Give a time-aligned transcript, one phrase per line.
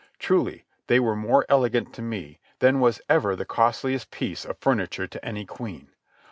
[0.17, 5.05] Truly, they were more elegant to me than was ever the costliest piece of furniture
[5.05, 5.89] to any queen.